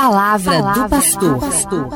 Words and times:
palavra, 0.00 0.62
palavra 0.62 0.82
do 0.82 0.88
pastor. 0.88 1.88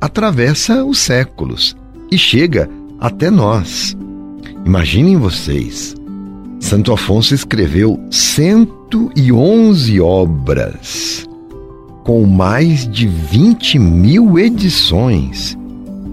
atravessa 0.00 0.82
os 0.84 0.98
séculos 0.98 1.76
e 2.10 2.16
chega 2.16 2.68
até 2.98 3.30
nós. 3.30 3.94
Imaginem 4.64 5.18
vocês, 5.18 5.94
Santo 6.58 6.92
Afonso 6.92 7.34
escreveu 7.34 8.00
111 8.10 10.00
obras, 10.00 11.28
com 12.04 12.24
mais 12.24 12.88
de 12.88 13.06
20 13.06 13.78
mil 13.78 14.38
edições, 14.38 15.58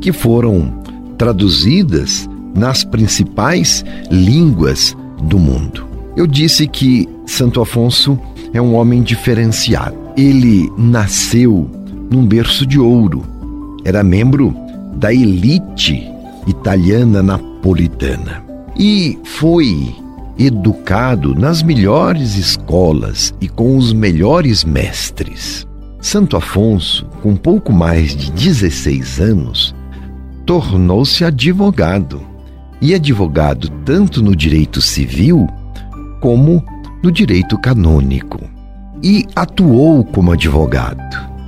que 0.02 0.12
foram 0.12 0.84
traduzidas 1.18 2.30
nas 2.54 2.84
principais 2.84 3.86
línguas 4.12 4.94
do 5.24 5.40
mundo. 5.40 5.88
Eu 6.18 6.28
disse 6.28 6.68
que 6.68 7.08
Santo 7.26 7.62
Afonso 7.62 8.20
é 8.54 8.62
um 8.62 8.76
homem 8.76 9.02
diferenciado. 9.02 9.96
Ele 10.18 10.70
nasceu 10.78 11.70
num 12.12 12.26
berço 12.26 12.66
de 12.66 12.78
ouro 12.78 13.37
era 13.88 14.04
membro 14.04 14.54
da 14.98 15.14
elite 15.14 16.12
italiana 16.46 17.24
napolitana 17.24 18.44
e 18.78 19.18
foi 19.24 19.96
educado 20.38 21.34
nas 21.34 21.64
melhores 21.64 22.36
escolas 22.36 23.34
e 23.40 23.48
com 23.48 23.78
os 23.78 23.94
melhores 23.94 24.66
mestres. 24.66 25.66
Santo 26.02 26.36
Afonso, 26.36 27.06
com 27.24 27.34
pouco 27.38 27.72
mais 27.72 28.14
de 28.14 28.30
16 28.30 29.22
anos, 29.22 29.74
tornou-se 30.46 31.24
advogado. 31.24 32.22
E 32.82 32.94
advogado 32.94 33.70
tanto 33.86 34.22
no 34.22 34.36
direito 34.36 34.82
civil 34.82 35.48
como 36.22 36.62
no 37.02 37.10
direito 37.10 37.58
canônico. 37.58 38.42
E 39.02 39.26
atuou 39.34 40.04
como 40.04 40.34
advogado. 40.34 41.02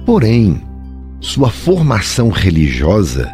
Porém, 0.05 0.68
sua 1.19 1.49
formação 1.49 2.29
religiosa 2.29 3.31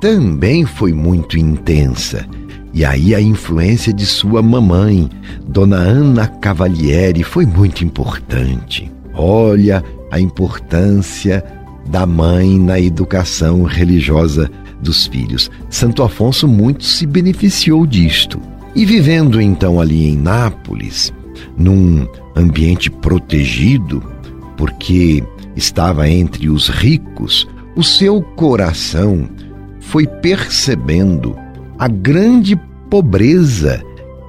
também 0.00 0.64
foi 0.64 0.92
muito 0.92 1.38
intensa. 1.38 2.26
E 2.72 2.84
aí 2.84 3.14
a 3.14 3.20
influência 3.20 3.92
de 3.92 4.04
sua 4.04 4.42
mamãe, 4.42 5.08
Dona 5.46 5.76
Ana 5.76 6.26
Cavalieri, 6.26 7.22
foi 7.22 7.46
muito 7.46 7.84
importante. 7.84 8.90
Olha 9.14 9.82
a 10.10 10.18
importância 10.18 11.44
da 11.86 12.06
mãe 12.06 12.58
na 12.58 12.80
educação 12.80 13.62
religiosa 13.62 14.50
dos 14.80 15.06
filhos. 15.06 15.50
Santo 15.70 16.02
Afonso 16.02 16.48
muito 16.48 16.84
se 16.84 17.06
beneficiou 17.06 17.86
disto. 17.86 18.40
E 18.74 18.84
vivendo 18.84 19.40
então 19.40 19.80
ali 19.80 20.08
em 20.08 20.16
Nápoles, 20.16 21.12
num 21.56 22.06
ambiente 22.34 22.90
protegido, 22.90 24.02
porque 24.56 25.22
estava 25.56 26.08
entre 26.08 26.48
os 26.48 26.68
ricos, 26.68 27.46
o 27.76 27.82
seu 27.82 28.22
coração 28.22 29.28
foi 29.80 30.06
percebendo 30.06 31.36
a 31.78 31.88
grande 31.88 32.56
pobreza 32.88 33.82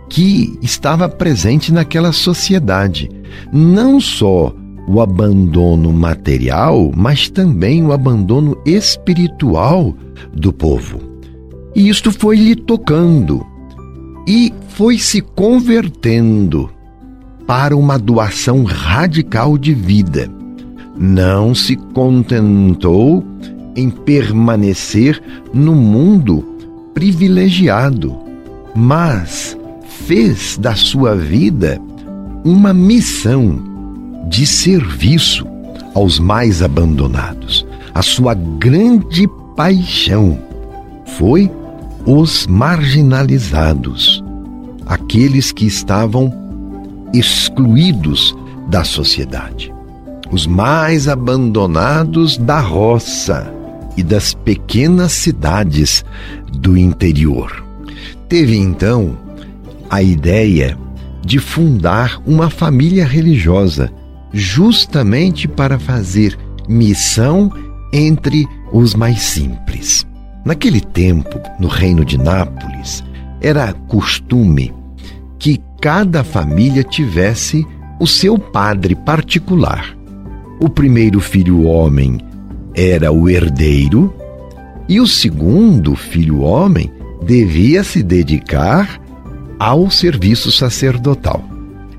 que 0.10 0.58
estava 0.62 1.08
presente 1.08 1.72
naquela 1.74 2.12
sociedade. 2.12 3.10
Não 3.52 4.00
só 4.00 4.54
o 4.88 5.02
abandono 5.02 5.92
material, 5.92 6.92
mas 6.96 7.30
também 7.30 7.84
o 7.86 7.92
abandono 7.92 8.58
espiritual 8.66 9.96
do 10.34 10.54
povo. 10.54 11.02
E 11.76 11.90
isto 11.90 12.12
foi 12.12 12.38
lhe 12.38 12.56
tocando 12.56 13.46
e 14.28 14.54
foi 14.70 14.98
se 14.98 15.22
convertendo 15.22 16.70
para 17.46 17.76
uma 17.76 17.98
doação 17.98 18.64
radical 18.64 19.58
de 19.58 19.74
vida 19.74 20.30
não 20.98 21.54
se 21.54 21.76
contentou 21.76 23.24
em 23.76 23.90
permanecer 23.90 25.22
no 25.54 25.76
mundo 25.76 26.44
privilegiado, 26.94 28.16
mas 28.74 29.58
fez 29.86 30.58
da 30.58 30.76
sua 30.76 31.16
vida 31.16 31.80
uma 32.44 32.74
missão 32.74 33.60
de 34.30 34.46
serviço 34.46 35.46
aos 35.94 36.20
mais 36.20 36.62
abandonados. 36.62 37.66
A 37.94 38.02
sua 38.02 38.34
grande 38.34 39.28
paixão 39.56 40.38
foi 41.18 41.52
os 42.06 42.48
marginalizados, 42.48 44.24
aqueles 44.86 45.52
que 45.52 45.66
estavam 45.66 46.32
excluídos 47.14 48.36
da 48.70 48.84
sociedade 48.84 49.75
os 50.36 50.46
mais 50.46 51.08
abandonados 51.08 52.38
da 52.38 52.60
roça 52.60 53.50
e 53.96 54.04
das 54.04 54.34
pequenas 54.34 55.14
cidades 55.14 56.04
do 56.52 56.78
interior. 56.78 57.66
Teve 58.28 58.58
então 58.58 59.18
a 59.90 60.04
ideia 60.04 60.78
de 61.26 61.40
fundar 61.40 62.22
uma 62.28 62.50
família 62.50 63.06
religiosa, 63.06 63.90
justamente 64.34 65.48
para 65.48 65.80
fazer 65.80 66.38
missão 66.68 67.50
entre 67.94 68.46
os 68.74 68.94
mais 68.94 69.22
simples. 69.22 70.06
Naquele 70.44 70.82
tempo, 70.82 71.40
no 71.58 71.70
reino 71.70 72.04
de 72.04 72.18
Nápoles, 72.18 73.02
era 73.40 73.72
costume 73.88 74.74
que 75.40 75.62
cada 75.82 76.26
família 76.26 76.84
tivesse 76.84 77.66
o 78.02 78.06
seu 78.06 78.38
padre 78.38 78.96
particular. 78.96 79.96
O 80.60 80.70
primeiro 80.70 81.20
filho 81.20 81.64
homem 81.64 82.18
era 82.74 83.12
o 83.12 83.30
herdeiro 83.30 84.14
e 84.88 85.00
o 85.00 85.08
segundo 85.08 85.96
filho 85.96 86.42
homem 86.42 86.92
devia 87.24 87.84
se 87.84 88.02
dedicar 88.02 89.02
ao 89.60 89.90
serviço 89.90 90.52
sacerdotal. 90.52 91.44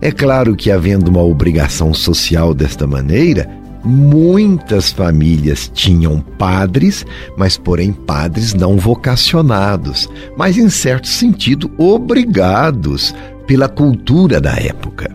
É 0.00 0.10
claro 0.10 0.54
que, 0.54 0.70
havendo 0.70 1.08
uma 1.08 1.22
obrigação 1.22 1.92
social 1.92 2.54
desta 2.54 2.86
maneira, 2.86 3.48
muitas 3.82 4.90
famílias 4.90 5.70
tinham 5.72 6.20
padres, 6.20 7.04
mas 7.36 7.56
porém 7.56 7.92
padres 7.92 8.54
não 8.54 8.76
vocacionados, 8.76 10.08
mas 10.36 10.58
em 10.58 10.68
certo 10.68 11.08
sentido 11.08 11.70
obrigados 11.78 13.14
pela 13.46 13.68
cultura 13.68 14.40
da 14.40 14.54
época. 14.56 15.10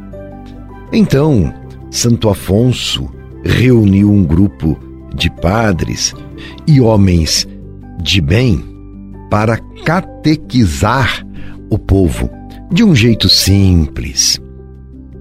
Então, 0.91 1.53
Santo 1.89 2.29
Afonso 2.29 3.09
reuniu 3.43 4.11
um 4.11 4.23
grupo 4.23 4.77
de 5.15 5.29
padres 5.29 6.13
e 6.67 6.79
homens 6.79 7.47
de 8.01 8.21
bem 8.21 8.63
para 9.29 9.57
catequizar 9.85 11.25
o 11.69 11.77
povo 11.77 12.29
de 12.71 12.83
um 12.83 12.95
jeito 12.95 13.29
simples. 13.29 14.41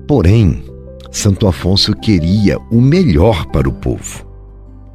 Porém, 0.06 0.62
Santo 1.10 1.46
Afonso 1.46 1.94
queria 1.94 2.58
o 2.70 2.80
melhor 2.80 3.46
para 3.46 3.68
o 3.68 3.72
povo 3.72 4.26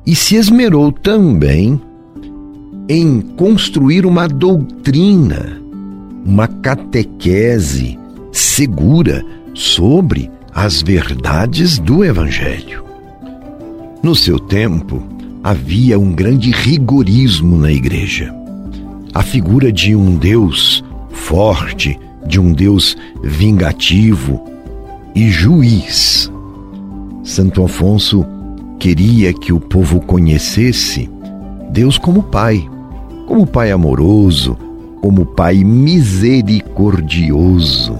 e 0.05 0.15
se 0.15 0.35
esmerou 0.35 0.91
também 0.91 1.79
em 2.87 3.19
construir 3.21 4.05
uma 4.05 4.27
doutrina, 4.27 5.61
uma 6.25 6.47
catequese 6.47 7.97
segura 8.31 9.23
sobre 9.53 10.29
as 10.53 10.81
verdades 10.81 11.79
do 11.79 12.03
Evangelho. 12.03 12.84
No 14.05 14.15
seu 14.15 14.37
tempo, 14.37 15.01
havia 15.43 15.97
um 15.97 16.13
grande 16.13 16.51
rigorismo 16.51 17.57
na 17.57 17.71
igreja. 17.71 18.31
A 19.11 19.23
figura 19.23 19.71
de 19.71 19.95
um 19.95 20.15
Deus 20.15 20.83
forte, 21.09 21.99
de 22.27 22.39
um 22.39 22.53
Deus 22.53 22.95
vingativo 23.23 24.45
e 25.15 25.31
juiz. 25.31 26.31
Santo 27.23 27.63
Afonso 27.63 28.23
queria 28.77 29.33
que 29.33 29.51
o 29.51 29.59
povo 29.59 29.99
conhecesse 29.99 31.09
Deus 31.71 31.97
como 31.97 32.21
Pai, 32.21 32.69
como 33.25 33.47
Pai 33.47 33.71
amoroso, 33.71 34.55
como 35.01 35.25
Pai 35.25 35.63
misericordioso. 35.63 37.97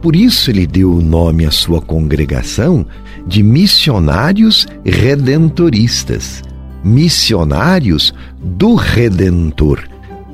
Por 0.00 0.14
isso 0.14 0.50
ele 0.50 0.66
deu 0.66 0.92
o 0.92 1.02
nome 1.02 1.44
à 1.44 1.50
sua 1.50 1.80
congregação 1.80 2.86
de 3.26 3.42
missionários 3.42 4.66
redentoristas, 4.84 6.42
missionários 6.84 8.14
do 8.40 8.74
Redentor, 8.74 9.80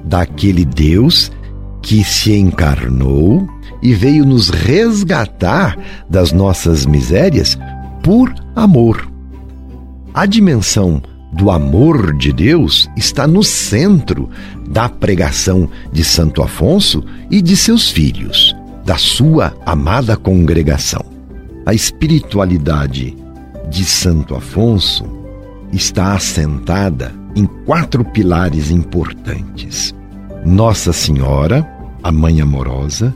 daquele 0.05 0.64
Deus 0.64 1.32
que 1.81 2.05
se 2.05 2.34
encarnou 2.34 3.49
e 3.82 3.94
veio 3.94 4.25
nos 4.25 4.49
resgatar 4.50 5.78
das 6.08 6.32
nossas 6.32 6.87
misérias 6.87 7.58
por 8.02 8.34
amor. 8.55 9.08
A 10.12 10.26
dimensão 10.26 11.02
do 11.32 11.50
amor 11.50 12.16
de 12.16 12.32
Deus 12.32 12.88
está 12.96 13.26
no 13.26 13.43
centro 13.43 14.31
da 14.69 14.88
pregação 14.88 15.69
de 15.93 16.05
Santo 16.05 16.43
Afonso 16.43 17.05
e 17.31 17.43
de 17.43 17.56
seus 17.56 17.90
filhos, 17.90 18.55
da 18.85 18.97
sua 18.97 19.57
amada 19.65 20.17
congregação. 20.17 21.05
A 21.67 21.73
espiritualidade 21.73 23.17
de 23.71 23.85
Santo 23.85 24.35
Afonso 24.35 25.05
está 25.73 26.15
assentada 26.15 27.13
em 27.35 27.47
quatro 27.47 28.05
pilares 28.05 28.71
importantes: 28.71 29.95
Nossa 30.45 30.93
Senhora, 30.93 31.67
a 32.03 32.13
Mãe 32.13 32.41
Amorosa, 32.41 33.15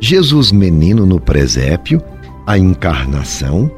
Jesus 0.00 0.50
Menino 0.50 1.04
no 1.04 1.20
Presépio, 1.20 2.02
a 2.46 2.56
Encarnação, 2.56 3.70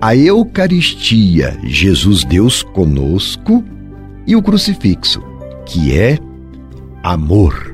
a 0.00 0.14
Eucaristia, 0.14 1.58
Jesus 1.64 2.24
Deus 2.24 2.62
conosco, 2.62 3.64
e 4.26 4.36
o 4.36 4.42
Crucifixo, 4.42 5.22
que 5.64 5.98
é 5.98 6.18
amor, 7.02 7.69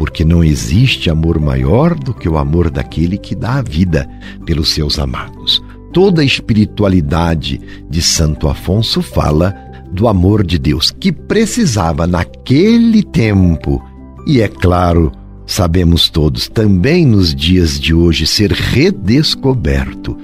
porque 0.00 0.24
não 0.24 0.42
existe 0.42 1.10
amor 1.10 1.38
maior 1.38 1.94
do 1.94 2.14
que 2.14 2.26
o 2.26 2.38
amor 2.38 2.70
daquele 2.70 3.18
que 3.18 3.34
dá 3.34 3.56
a 3.56 3.62
vida 3.62 4.08
pelos 4.46 4.70
seus 4.70 4.98
amados. 4.98 5.62
Toda 5.92 6.22
a 6.22 6.24
espiritualidade 6.24 7.60
de 7.86 8.00
Santo 8.00 8.48
Afonso 8.48 9.02
fala 9.02 9.54
do 9.92 10.08
amor 10.08 10.42
de 10.42 10.58
Deus, 10.58 10.90
que 10.90 11.12
precisava 11.12 12.06
naquele 12.06 13.02
tempo, 13.02 13.78
e 14.26 14.40
é 14.40 14.48
claro, 14.48 15.12
sabemos 15.46 16.08
todos, 16.08 16.48
também 16.48 17.04
nos 17.04 17.34
dias 17.34 17.78
de 17.78 17.92
hoje, 17.92 18.26
ser 18.26 18.52
redescoberto. 18.52 20.16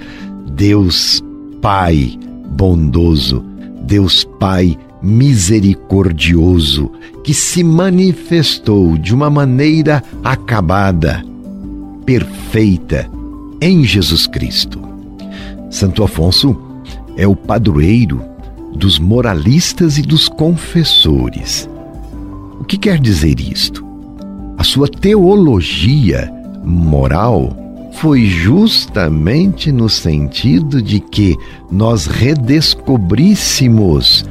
Deus 0.55 1.23
Pai 1.61 2.19
bondoso, 2.49 3.45
Deus 3.83 4.25
Pai 4.41 4.75
misericordioso, 5.07 6.91
que 7.23 7.33
se 7.33 7.63
manifestou 7.63 8.99
de 8.99 9.15
uma 9.15 9.31
maneira 9.31 10.03
acabada, 10.25 11.25
perfeita, 12.05 13.09
em 13.61 13.85
Jesus 13.85 14.27
Cristo. 14.27 14.81
Santo 15.71 16.03
Afonso 16.03 16.61
é 17.17 17.25
o 17.27 17.37
padroeiro 17.37 18.21
dos 18.75 18.99
moralistas 18.99 19.97
e 19.97 20.03
dos 20.03 20.29
confessores. 20.29 21.71
O 22.61 22.65
que 22.65 22.77
quer 22.77 22.99
dizer 22.99 23.39
isto? 23.41 23.87
A 24.59 24.65
sua 24.65 24.89
teologia 24.89 26.29
moral 26.65 27.57
foi 27.93 28.27
justamente 28.27 29.71
no 29.71 29.89
sentido 29.89 30.83
de 30.83 30.99
que 30.99 31.37
nós 31.71 32.07
redescobríssemos 32.07 34.25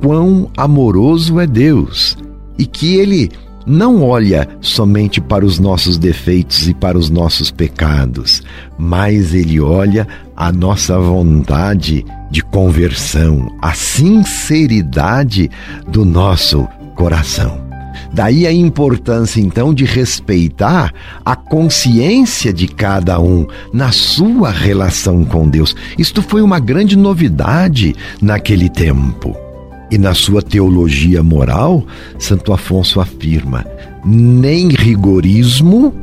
quão 0.00 0.50
amoroso 0.56 1.38
é 1.40 1.46
Deus 1.46 2.16
e 2.58 2.66
que 2.66 2.96
Ele 2.96 3.30
não 3.66 4.02
olha 4.02 4.48
somente 4.60 5.20
para 5.20 5.44
os 5.44 5.58
nossos 5.58 5.98
defeitos 5.98 6.66
e 6.68 6.74
para 6.74 6.96
os 6.96 7.10
nossos 7.10 7.50
pecados, 7.50 8.42
mas 8.78 9.34
Ele 9.34 9.60
olha 9.60 10.08
a 10.34 10.50
nossa 10.50 10.98
vontade 10.98 12.04
de 12.30 12.42
conversão, 12.42 13.54
a 13.60 13.74
sinceridade 13.74 15.50
do 15.86 16.04
nosso 16.04 16.66
coração. 16.94 17.68
Daí 18.12 18.46
a 18.46 18.52
importância 18.52 19.40
então 19.40 19.74
de 19.74 19.84
respeitar 19.84 20.92
a 21.24 21.36
consciência 21.36 22.52
de 22.52 22.66
cada 22.66 23.20
um 23.20 23.46
na 23.72 23.92
sua 23.92 24.50
relação 24.50 25.24
com 25.24 25.46
Deus. 25.48 25.76
Isto 25.98 26.22
foi 26.22 26.40
uma 26.40 26.58
grande 26.58 26.96
novidade 26.96 27.94
naquele 28.22 28.70
tempo. 28.70 29.47
E 29.90 29.96
na 29.96 30.14
sua 30.14 30.42
teologia 30.42 31.22
moral, 31.22 31.86
Santo 32.18 32.52
Afonso 32.52 33.00
afirma: 33.00 33.64
nem 34.04 34.68
rigorismo 34.68 35.94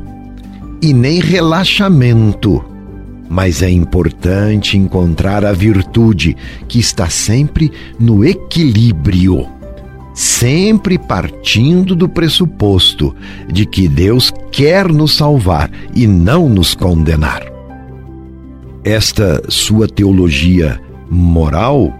e 0.81 0.93
nem 0.93 1.19
relaxamento. 1.19 2.63
Mas 3.29 3.61
é 3.61 3.69
importante 3.69 4.77
encontrar 4.77 5.43
a 5.43 5.51
virtude 5.51 6.37
que 6.67 6.79
está 6.79 7.09
sempre 7.09 7.71
no 7.99 8.23
equilíbrio 8.23 9.55
sempre 10.15 10.97
partindo 10.97 11.93
do 11.93 12.07
pressuposto 12.07 13.13
de 13.51 13.65
que 13.65 13.85
Deus 13.85 14.31
quer 14.49 14.87
nos 14.87 15.13
salvar 15.13 15.69
e 15.93 16.07
não 16.07 16.47
nos 16.47 16.73
condenar. 16.73 17.43
Esta 18.81 19.43
sua 19.49 19.89
teologia 19.89 20.79
moral, 21.09 21.93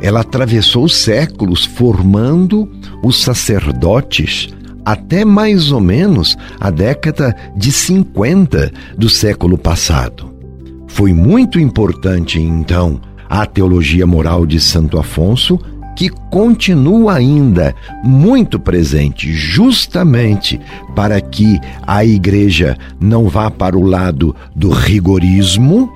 ela 0.00 0.20
atravessou 0.20 0.88
séculos 0.88 1.64
formando 1.64 2.70
os 3.02 3.20
sacerdotes 3.20 4.48
até 4.84 5.24
mais 5.24 5.70
ou 5.70 5.80
menos 5.80 6.36
a 6.58 6.70
década 6.70 7.36
de 7.54 7.70
50 7.70 8.72
do 8.96 9.08
século 9.08 9.58
passado. 9.58 10.34
Foi 10.86 11.12
muito 11.12 11.60
importante, 11.60 12.40
então, 12.40 12.98
a 13.28 13.44
teologia 13.44 14.06
moral 14.06 14.46
de 14.46 14.58
Santo 14.58 14.98
Afonso 14.98 15.58
que 15.94 16.08
continua 16.30 17.14
ainda 17.14 17.74
muito 18.04 18.58
presente, 18.58 19.32
justamente 19.32 20.60
para 20.94 21.20
que 21.20 21.58
a 21.84 22.04
igreja 22.04 22.78
não 23.00 23.28
vá 23.28 23.50
para 23.50 23.76
o 23.76 23.82
lado 23.82 24.34
do 24.54 24.70
rigorismo, 24.70 25.92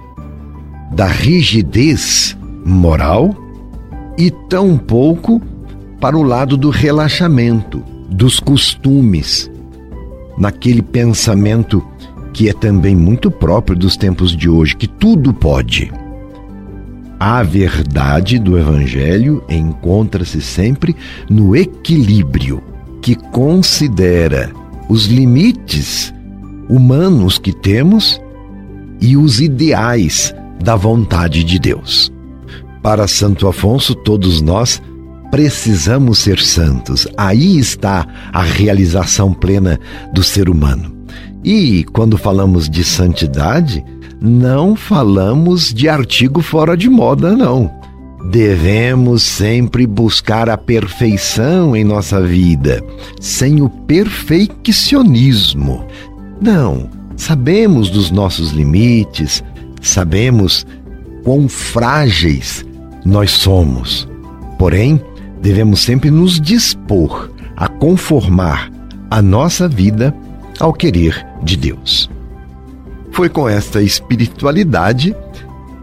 da 0.90 1.06
rigidez 1.06 2.36
moral 2.66 3.41
e 4.16 4.30
tampouco 4.30 5.40
para 6.00 6.16
o 6.16 6.22
lado 6.22 6.56
do 6.56 6.70
relaxamento, 6.70 7.82
dos 8.08 8.40
costumes, 8.40 9.50
naquele 10.36 10.82
pensamento 10.82 11.84
que 12.32 12.48
é 12.48 12.52
também 12.52 12.96
muito 12.96 13.30
próprio 13.30 13.76
dos 13.76 13.96
tempos 13.96 14.34
de 14.36 14.48
hoje, 14.48 14.76
que 14.76 14.86
tudo 14.86 15.32
pode. 15.32 15.92
A 17.20 17.42
verdade 17.42 18.38
do 18.38 18.58
Evangelho 18.58 19.44
encontra-se 19.48 20.40
sempre 20.40 20.96
no 21.30 21.54
equilíbrio 21.54 22.62
que 23.00 23.14
considera 23.14 24.50
os 24.88 25.06
limites 25.06 26.12
humanos 26.68 27.38
que 27.38 27.52
temos 27.52 28.20
e 29.00 29.16
os 29.16 29.40
ideais 29.40 30.34
da 30.62 30.74
vontade 30.74 31.44
de 31.44 31.58
Deus. 31.58 32.12
Para 32.82 33.06
Santo 33.06 33.46
Afonso, 33.46 33.94
todos 33.94 34.40
nós 34.40 34.82
precisamos 35.30 36.18
ser 36.18 36.40
santos. 36.40 37.06
Aí 37.16 37.56
está 37.56 38.04
a 38.32 38.42
realização 38.42 39.32
plena 39.32 39.78
do 40.12 40.20
ser 40.22 40.50
humano. 40.50 40.92
E 41.44 41.84
quando 41.92 42.18
falamos 42.18 42.68
de 42.68 42.82
santidade, 42.82 43.84
não 44.20 44.74
falamos 44.76 45.72
de 45.72 45.88
artigo 45.88 46.42
fora 46.42 46.76
de 46.76 46.90
moda, 46.90 47.36
não. 47.36 47.70
Devemos 48.30 49.22
sempre 49.22 49.86
buscar 49.86 50.50
a 50.50 50.58
perfeição 50.58 51.74
em 51.74 51.84
nossa 51.84 52.20
vida, 52.20 52.82
sem 53.20 53.62
o 53.62 53.68
perfeccionismo. 53.68 55.86
Não, 56.40 56.88
sabemos 57.16 57.90
dos 57.90 58.10
nossos 58.10 58.50
limites, 58.50 59.42
sabemos 59.80 60.66
quão 61.24 61.48
frágeis 61.48 62.64
nós 63.04 63.32
somos. 63.32 64.08
Porém, 64.58 65.00
devemos 65.40 65.80
sempre 65.80 66.10
nos 66.10 66.40
dispor 66.40 67.30
a 67.56 67.68
conformar 67.68 68.70
a 69.10 69.20
nossa 69.20 69.68
vida 69.68 70.14
ao 70.58 70.72
querer 70.72 71.26
de 71.42 71.56
Deus. 71.56 72.08
Foi 73.10 73.28
com 73.28 73.48
esta 73.48 73.82
espiritualidade 73.82 75.14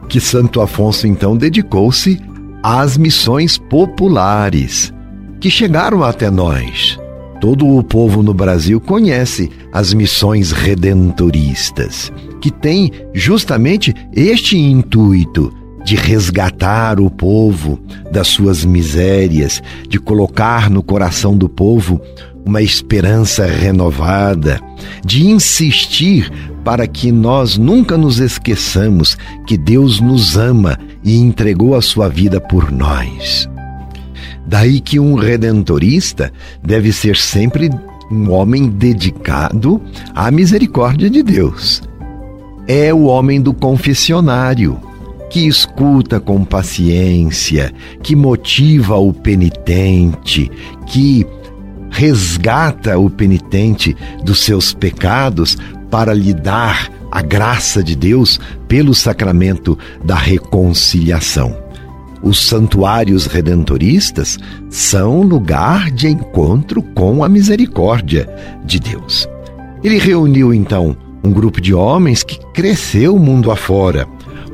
que 0.07 0.19
Santo 0.19 0.61
Afonso 0.61 1.05
então 1.05 1.37
dedicou-se 1.37 2.19
às 2.63 2.97
missões 2.97 3.57
populares 3.57 4.91
que 5.39 5.49
chegaram 5.49 6.03
até 6.03 6.29
nós. 6.29 6.99
Todo 7.39 7.65
o 7.67 7.83
povo 7.83 8.21
no 8.21 8.33
Brasil 8.33 8.81
conhece 8.81 9.49
as 9.71 9.93
missões 9.93 10.51
redentoristas, 10.51 12.11
que 12.41 12.51
têm 12.51 12.91
justamente 13.13 13.93
este 14.13 14.57
intuito 14.57 15.53
de 15.83 15.95
resgatar 15.95 16.99
o 16.99 17.09
povo 17.09 17.79
das 18.11 18.27
suas 18.27 18.65
misérias, 18.65 19.61
de 19.87 19.99
colocar 19.99 20.69
no 20.69 20.83
coração 20.83 21.37
do 21.37 21.47
povo 21.47 22.01
uma 22.45 22.61
esperança 22.61 23.45
renovada, 23.45 24.59
de 25.05 25.27
insistir 25.27 26.31
para 26.63 26.87
que 26.87 27.11
nós 27.11 27.57
nunca 27.57 27.97
nos 27.97 28.19
esqueçamos 28.19 29.17
que 29.45 29.57
Deus 29.57 29.99
nos 29.99 30.37
ama 30.37 30.77
e 31.03 31.17
entregou 31.17 31.75
a 31.75 31.81
sua 31.81 32.09
vida 32.09 32.39
por 32.39 32.71
nós. 32.71 33.49
Daí 34.45 34.79
que 34.79 34.99
um 34.99 35.13
redentorista 35.13 36.31
deve 36.63 36.91
ser 36.91 37.15
sempre 37.15 37.69
um 38.11 38.31
homem 38.31 38.67
dedicado 38.67 39.79
à 40.15 40.31
misericórdia 40.31 41.09
de 41.09 41.21
Deus. 41.21 41.83
É 42.67 42.93
o 42.93 43.03
homem 43.03 43.39
do 43.39 43.53
confessionário 43.53 44.88
que 45.29 45.47
escuta 45.47 46.19
com 46.19 46.43
paciência, 46.43 47.71
que 48.01 48.15
motiva 48.15 48.97
o 48.97 49.13
penitente, 49.13 50.49
que 50.87 51.25
resgata 51.91 52.97
o 52.97 53.09
penitente 53.09 53.95
dos 54.23 54.43
seus 54.43 54.73
pecados 54.73 55.57
para 55.89 56.13
lhe 56.13 56.33
dar 56.33 56.91
a 57.11 57.21
graça 57.21 57.83
de 57.83 57.95
Deus 57.95 58.39
pelo 58.67 58.93
sacramento 58.93 59.77
da 60.03 60.15
reconciliação. 60.15 61.55
Os 62.21 62.45
santuários 62.45 63.25
redentoristas 63.25 64.37
são 64.69 65.21
lugar 65.21 65.89
de 65.89 66.07
encontro 66.07 66.81
com 66.81 67.23
a 67.23 67.29
misericórdia 67.29 68.29
de 68.65 68.79
Deus. 68.79 69.27
Ele 69.83 69.97
reuniu 69.97 70.53
então 70.53 70.95
um 71.23 71.31
grupo 71.31 71.61
de 71.61 71.73
homens 71.73 72.21
que 72.21 72.37
cresceu 72.53 73.17
mundo 73.17 73.51
afora 73.51 74.07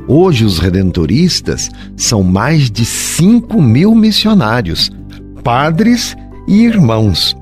Hoje, 0.08 0.44
os 0.44 0.58
redentoristas 0.58 1.70
são 1.96 2.22
mais 2.22 2.70
de 2.70 2.84
5 2.84 3.60
mil 3.60 3.94
missionários, 3.94 4.90
padres 5.42 6.16
e 6.46 6.62
irmãos, 6.62 7.36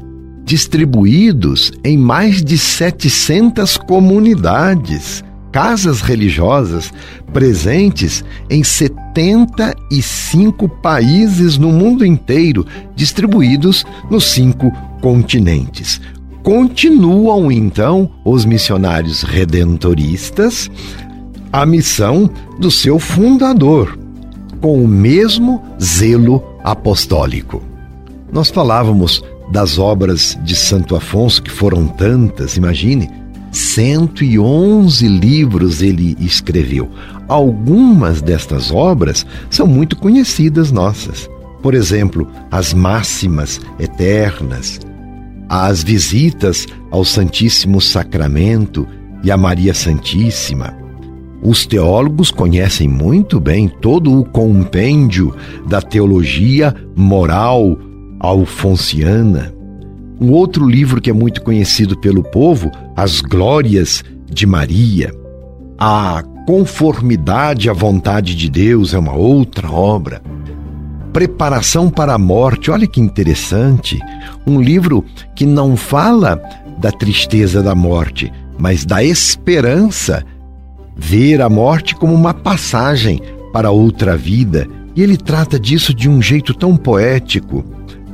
distribuídos 0.45 1.71
em 1.85 1.99
mais 1.99 2.43
de 2.43 2.57
700 2.57 3.77
comunidades, 3.77 5.23
casas 5.53 6.01
religiosas, 6.01 6.91
presentes 7.35 8.25
em 8.49 8.65
75 8.65 10.67
países 10.69 11.59
no 11.59 11.71
mundo 11.71 12.05
inteiro, 12.05 12.67
distribuídos 12.97 13.85
nos 14.11 14.33
cinco 14.33 14.73
continentes. 15.03 16.01
Continuam 16.43 17.53
então 17.53 18.11
os 18.25 18.45
missionários 18.45 19.23
redentoristas 19.23 20.71
a 21.55 21.65
missão 21.65 22.29
do 22.59 22.69
seu 22.69 22.99
fundador, 22.99 23.97
com 24.61 24.83
o 24.83 24.89
mesmo 24.89 25.63
zelo 25.81 26.43
apostólico. 26.65 27.63
Nós 28.33 28.51
falávamos 28.51 29.23
das 29.53 29.79
obras 29.79 30.37
de 30.43 30.57
Santo 30.57 30.97
Afonso, 30.97 31.41
que 31.41 31.53
foram 31.53 31.87
tantas, 31.87 32.57
imagine, 32.57 33.09
111 33.53 35.07
livros 35.07 35.81
ele 35.81 36.17
escreveu. 36.19 36.91
Algumas 37.29 38.21
destas 38.21 38.73
obras 38.73 39.25
são 39.49 39.65
muito 39.65 39.95
conhecidas 39.95 40.73
nossas. 40.73 41.31
Por 41.63 41.73
exemplo, 41.73 42.29
as 42.51 42.75
Máximas 42.75 43.61
Eternas, 43.79 44.81
as 45.49 45.85
Visitas 45.85 46.67
ao 46.91 47.05
Santíssimo 47.05 47.81
Sacramento 47.81 48.89
e 49.23 49.31
a 49.31 49.37
Maria 49.37 49.73
Santíssima, 49.73 50.83
os 51.45 51.67
teólogos 51.67 52.31
conhecem 52.31 52.89
muito 52.89 53.39
bem 53.39 53.69
todo 53.69 54.19
o 54.19 54.25
compêndio 54.25 55.37
da 55.69 55.83
teologia 55.83 56.75
moral 56.97 57.79
alfonsiana. 58.19 59.55
Um 60.19 60.31
outro 60.31 60.67
livro 60.67 61.03
que 61.03 61.11
é 61.11 61.13
muito 61.13 61.43
conhecido 61.43 61.99
pelo 61.99 62.23
povo, 62.23 62.71
As 62.97 63.21
Glórias 63.21 64.03
de 64.27 64.47
Maria. 64.47 65.13
A 65.79 66.23
Conformidade 66.47 67.69
à 67.69 67.75
Vontade 67.75 68.35
de 68.35 68.49
Deus 68.49 68.95
é 68.95 68.99
uma 68.99 69.15
outra 69.15 69.71
obra. 69.71 70.23
Preparação 71.13 71.91
para 71.91 72.15
a 72.15 72.19
Morte, 72.19 72.71
olha 72.71 72.87
que 72.87 73.01
interessante. 73.01 73.99
Um 74.47 74.63
livro 74.63 75.05
que 75.37 75.45
não 75.45 75.77
fala 75.77 76.41
da 76.79 76.91
tristeza 76.91 77.63
da 77.63 77.75
morte, 77.75 78.33
mas 78.59 78.85
da 78.85 79.05
esperança 79.05 80.25
ver 80.97 81.41
a 81.41 81.49
morte 81.49 81.95
como 81.95 82.15
uma 82.15 82.35
passagem 82.35 83.21
para 83.53 83.71
outra 83.71 84.17
vida, 84.17 84.69
e 84.97 85.03
ele 85.03 85.17
trata 85.17 85.59
disso 85.59 85.93
de 85.93 86.09
um 86.09 86.21
jeito 86.21 86.55
tão 86.55 86.77
poético, 86.77 87.65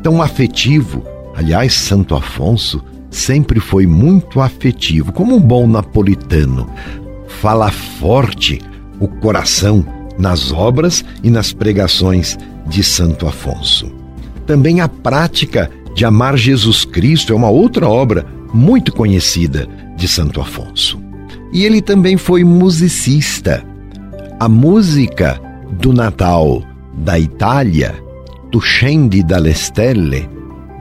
tão 0.03 0.23
afetivo. 0.23 1.05
Aliás, 1.35 1.75
Santo 1.75 2.15
Afonso 2.15 2.83
sempre 3.11 3.61
foi 3.61 3.87
muito 3.87 4.41
afetivo, 4.41 5.13
como 5.13 5.35
um 5.35 5.41
bom 5.41 5.67
napolitano. 5.67 6.69
Fala 7.27 7.71
forte 7.71 8.61
o 8.99 9.09
coração 9.09 9.85
nas 10.19 10.53
obras 10.53 11.05
e 11.23 11.31
nas 11.31 11.53
pregações 11.53 12.39
de 12.67 12.83
Santo 12.83 13.27
Afonso. 13.27 13.91
Também 14.47 14.81
a 14.81 14.89
prática 14.89 15.71
de 15.95 16.05
amar 16.05 16.37
Jesus 16.37 16.85
Cristo 16.85 17.33
é 17.33 17.37
uma 17.37 17.51
outra 17.51 17.89
obra 17.89 18.27
muito 18.53 18.93
conhecida 18.93 19.67
de 19.97 20.07
Santo 20.07 20.41
Afonso. 20.41 21.10
E 21.53 21.65
ele 21.65 21.83
também 21.83 22.17
foi 22.17 22.45
musicista. 22.45 23.65
A 24.39 24.49
música 24.49 25.41
do 25.73 25.93
Natal 25.93 26.63
da 26.95 27.19
Itália, 27.19 27.95
Tuscendi 28.51 29.23
dalle 29.23 29.55
Stelle, 29.55 30.29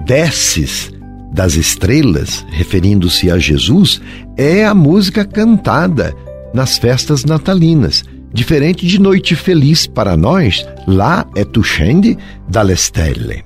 Desces 0.05 0.91
das 1.31 1.55
Estrelas, 1.55 2.45
referindo-se 2.49 3.29
a 3.29 3.37
Jesus, 3.37 4.01
é 4.35 4.65
a 4.65 4.73
música 4.73 5.23
cantada 5.23 6.15
nas 6.53 6.77
festas 6.77 7.23
natalinas. 7.23 8.03
Diferente 8.33 8.85
de 8.85 8.99
Noite 8.99 9.35
Feliz 9.35 9.87
para 9.87 10.15
nós, 10.15 10.65
lá 10.87 11.25
é 11.35 11.43
Tuscendi 11.43 12.17
dalle 12.47 12.75
Stelle. 12.75 13.43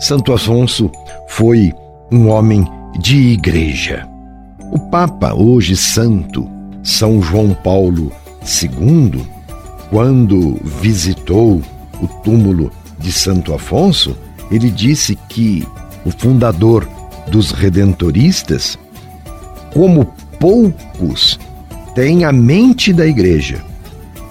Santo 0.00 0.32
Afonso 0.32 0.90
foi 1.28 1.72
um 2.10 2.28
homem 2.28 2.66
de 2.98 3.16
igreja. 3.32 4.11
O 4.72 4.78
Papa, 4.78 5.34
hoje 5.34 5.76
santo, 5.76 6.48
São 6.82 7.20
João 7.20 7.52
Paulo 7.52 8.10
II, 8.40 9.22
quando 9.90 10.58
visitou 10.64 11.60
o 12.00 12.08
túmulo 12.24 12.72
de 12.98 13.12
Santo 13.12 13.52
Afonso, 13.52 14.16
ele 14.50 14.70
disse 14.70 15.14
que 15.28 15.68
o 16.06 16.10
fundador 16.10 16.88
dos 17.28 17.50
redentoristas, 17.50 18.78
como 19.74 20.06
poucos, 20.40 21.38
tem 21.94 22.24
a 22.24 22.32
mente 22.32 22.94
da 22.94 23.06
igreja 23.06 23.62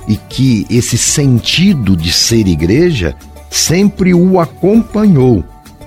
e 0.07 0.17
que 0.17 0.65
esse 0.71 0.98
sentido 0.98 1.95
de 1.95 2.12
ser 2.12 2.48
igreja 2.48 3.15
sempre 3.48 4.12
o 4.12 4.39
acompanhou 4.39 5.43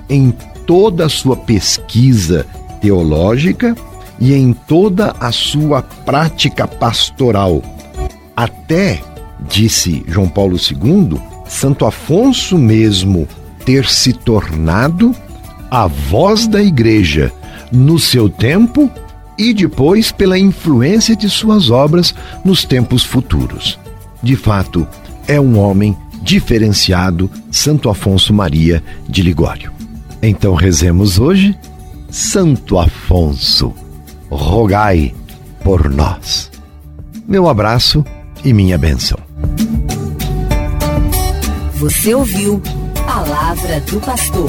em 0.09 0.33
toda 0.65 1.07
a 1.07 1.09
sua 1.09 1.37
pesquisa 1.37 2.47
teológica 2.81 3.75
e 4.21 4.35
em 4.35 4.53
toda 4.53 5.15
a 5.21 5.33
sua 5.33 5.83
prática 5.83 6.67
pastoral, 6.67 7.63
Até, 8.37 9.01
disse 9.49 10.05
João 10.09 10.29
Paulo 10.29 10.57
II, 10.57 11.21
Santo 11.47 11.87
Afonso 11.87 12.59
mesmo 12.59 13.29
ter 13.65 13.87
se 13.87 14.13
tornado 14.13 15.15
a 15.71 15.87
voz 15.87 16.47
da 16.47 16.63
Igreja 16.63 17.33
no 17.71 17.99
seu 17.99 18.29
tempo 18.29 18.91
e 19.39 19.53
depois 19.53 20.13
pela 20.13 20.39
influência 20.39 21.17
de 21.17 21.29
suas 21.29 21.71
obras 21.71 22.15
nos 22.45 22.65
tempos 22.65 23.03
futuros. 23.03 23.79
De 24.23 24.37
fato, 24.37 24.87
é 25.27 25.41
um 25.41 25.59
homem 25.59 25.97
diferenciado, 26.23 27.31
Santo 27.51 27.91
Afonso 27.91 28.33
Maria 28.33 28.83
de 29.09 29.23
Ligório. 29.23 29.73
Então 30.23 30.55
rezemos 30.55 31.19
hoje, 31.19 31.57
Santo 32.09 32.79
Afonso, 32.79 33.75
rogai 34.35 35.15
por 35.63 35.89
nós. 35.89 36.51
Meu 37.27 37.49
abraço 37.49 38.05
e 38.45 38.53
minha 38.53 38.77
benção. 38.77 39.19
Você 41.75 42.15
ouviu 42.15 42.61
Palavra 43.07 43.81
do 43.81 44.01
Pastor. 44.01 44.49